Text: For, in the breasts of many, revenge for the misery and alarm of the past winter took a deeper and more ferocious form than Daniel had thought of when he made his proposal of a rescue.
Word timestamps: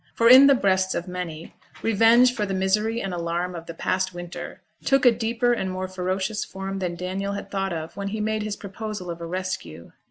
For, 0.15 0.27
in 0.27 0.47
the 0.47 0.55
breasts 0.55 0.95
of 0.95 1.07
many, 1.07 1.53
revenge 1.83 2.33
for 2.33 2.47
the 2.47 2.55
misery 2.55 2.99
and 3.01 3.13
alarm 3.13 3.53
of 3.53 3.67
the 3.67 3.75
past 3.75 4.15
winter 4.15 4.61
took 4.83 5.05
a 5.05 5.11
deeper 5.11 5.53
and 5.53 5.69
more 5.69 5.87
ferocious 5.87 6.43
form 6.43 6.79
than 6.79 6.95
Daniel 6.95 7.33
had 7.33 7.51
thought 7.51 7.71
of 7.71 7.95
when 7.95 8.07
he 8.07 8.19
made 8.19 8.41
his 8.41 8.55
proposal 8.55 9.11
of 9.11 9.21
a 9.21 9.27
rescue. 9.27 9.91